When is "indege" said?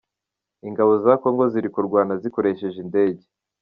2.85-3.23